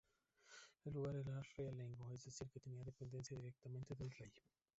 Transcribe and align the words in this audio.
El 0.83 0.93
lugar 0.93 1.15
era 1.15 1.43
realengo, 1.55 2.09
es 2.11 2.25
decir, 2.25 2.49
que 2.49 2.59
tenía 2.59 2.83
dependencia 2.83 3.37
directamente 3.37 3.93
del 3.93 4.09
rey. 4.09 4.33